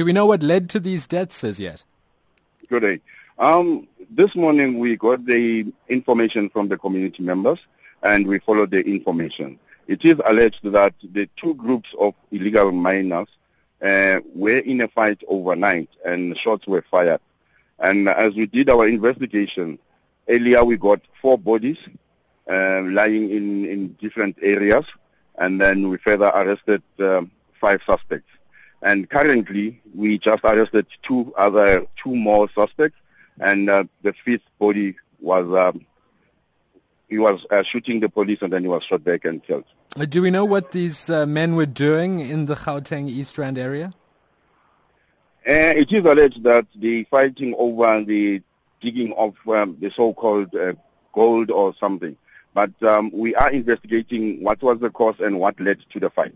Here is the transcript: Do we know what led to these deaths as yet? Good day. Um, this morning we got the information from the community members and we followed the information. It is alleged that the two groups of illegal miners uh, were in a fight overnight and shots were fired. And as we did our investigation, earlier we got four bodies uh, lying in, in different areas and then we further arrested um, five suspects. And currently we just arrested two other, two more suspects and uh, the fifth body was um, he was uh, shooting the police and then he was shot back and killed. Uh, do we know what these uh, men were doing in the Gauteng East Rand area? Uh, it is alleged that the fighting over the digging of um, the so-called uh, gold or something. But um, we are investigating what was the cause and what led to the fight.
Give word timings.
Do 0.00 0.06
we 0.06 0.14
know 0.14 0.24
what 0.24 0.42
led 0.42 0.70
to 0.70 0.80
these 0.80 1.06
deaths 1.06 1.44
as 1.44 1.60
yet? 1.60 1.84
Good 2.70 2.80
day. 2.80 3.00
Um, 3.38 3.86
this 4.08 4.34
morning 4.34 4.78
we 4.78 4.96
got 4.96 5.26
the 5.26 5.70
information 5.90 6.48
from 6.48 6.68
the 6.68 6.78
community 6.78 7.22
members 7.22 7.58
and 8.02 8.26
we 8.26 8.38
followed 8.38 8.70
the 8.70 8.80
information. 8.80 9.58
It 9.88 10.02
is 10.06 10.18
alleged 10.24 10.60
that 10.62 10.94
the 11.02 11.28
two 11.36 11.52
groups 11.52 11.90
of 12.00 12.14
illegal 12.30 12.72
miners 12.72 13.28
uh, 13.82 14.20
were 14.34 14.60
in 14.60 14.80
a 14.80 14.88
fight 14.88 15.22
overnight 15.28 15.90
and 16.02 16.34
shots 16.34 16.66
were 16.66 16.82
fired. 16.90 17.20
And 17.78 18.08
as 18.08 18.34
we 18.34 18.46
did 18.46 18.70
our 18.70 18.88
investigation, 18.88 19.78
earlier 20.26 20.64
we 20.64 20.78
got 20.78 21.02
four 21.20 21.36
bodies 21.36 21.76
uh, 22.48 22.80
lying 22.86 23.30
in, 23.30 23.66
in 23.66 23.92
different 24.00 24.38
areas 24.40 24.86
and 25.36 25.60
then 25.60 25.90
we 25.90 25.98
further 25.98 26.32
arrested 26.34 26.82
um, 27.00 27.30
five 27.60 27.82
suspects. 27.86 28.30
And 28.82 29.08
currently 29.08 29.80
we 29.94 30.18
just 30.18 30.42
arrested 30.44 30.86
two 31.02 31.34
other, 31.36 31.86
two 31.96 32.14
more 32.16 32.48
suspects 32.54 32.96
and 33.40 33.68
uh, 33.68 33.84
the 34.02 34.12
fifth 34.24 34.42
body 34.58 34.94
was 35.20 35.46
um, 35.58 35.84
he 37.08 37.18
was 37.18 37.44
uh, 37.50 37.62
shooting 37.62 38.00
the 38.00 38.08
police 38.08 38.38
and 38.42 38.52
then 38.52 38.62
he 38.62 38.68
was 38.68 38.84
shot 38.84 39.02
back 39.02 39.24
and 39.24 39.42
killed. 39.42 39.64
Uh, 39.96 40.04
do 40.04 40.22
we 40.22 40.30
know 40.30 40.44
what 40.44 40.70
these 40.70 41.10
uh, 41.10 41.26
men 41.26 41.56
were 41.56 41.66
doing 41.66 42.20
in 42.20 42.46
the 42.46 42.54
Gauteng 42.54 43.08
East 43.08 43.36
Rand 43.36 43.58
area? 43.58 43.92
Uh, 45.46 45.74
it 45.74 45.90
is 45.90 46.04
alleged 46.04 46.42
that 46.44 46.66
the 46.76 47.04
fighting 47.04 47.54
over 47.58 48.04
the 48.04 48.42
digging 48.80 49.12
of 49.14 49.34
um, 49.48 49.76
the 49.80 49.90
so-called 49.90 50.54
uh, 50.54 50.74
gold 51.12 51.50
or 51.50 51.74
something. 51.80 52.16
But 52.54 52.70
um, 52.82 53.10
we 53.12 53.34
are 53.34 53.50
investigating 53.50 54.44
what 54.44 54.62
was 54.62 54.78
the 54.80 54.90
cause 54.90 55.18
and 55.18 55.38
what 55.40 55.58
led 55.58 55.78
to 55.90 56.00
the 56.00 56.10
fight. 56.10 56.34